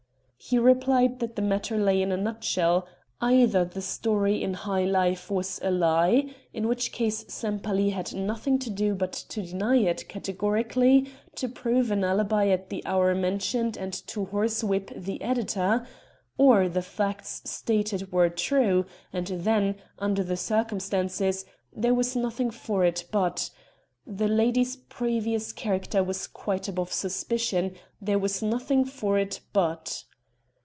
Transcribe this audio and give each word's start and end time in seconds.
He 0.43 0.57
replied 0.57 1.19
that 1.19 1.35
the 1.35 1.41
matter 1.43 1.77
lay 1.77 2.01
in 2.01 2.11
a 2.11 2.17
nutshell; 2.17 2.87
either 3.21 3.63
the 3.63 3.81
story 3.81 4.41
in 4.41 4.55
'High 4.55 4.85
Life' 4.85 5.29
was 5.29 5.59
a 5.63 5.69
lie, 5.69 6.33
in 6.51 6.67
which 6.67 6.91
case 6.91 7.23
Sempaly 7.31 7.91
had 7.91 8.13
nothing 8.15 8.57
to 8.59 8.69
do 8.71 8.95
but 8.95 9.13
to 9.13 9.43
deny 9.43 9.75
it 9.77 10.09
categorically, 10.09 11.07
to 11.35 11.47
prove 11.47 11.89
an 11.91 12.03
alibi 12.03 12.47
at 12.47 12.69
the 12.69 12.83
hour 12.87 13.13
mentioned 13.13 13.77
and 13.77 13.93
to 14.07 14.25
horsewhip 14.25 14.91
the 14.95 15.21
editor 15.21 15.85
or, 16.39 16.67
the 16.67 16.81
facts 16.81 17.43
stated 17.45 18.11
were 18.11 18.27
true, 18.27 18.87
and 19.13 19.27
then 19.27 19.75
under 19.99 20.23
the 20.23 20.35
circumstances 20.35 21.45
there 21.71 21.93
was 21.93 22.15
nothing 22.15 22.49
for 22.49 22.83
it 22.83 23.05
but... 23.11 23.51
"the 24.07 24.27
lady's 24.27 24.75
previous 24.75 25.53
character 25.53 26.03
was 26.03 26.25
quite 26.25 26.67
above 26.67 26.91
suspicion 26.91 27.75
there 28.01 28.19
was 28.19 28.41
nothing 28.41 28.83
for 28.83 29.19
it 29.19 29.39
but...." 29.53 30.03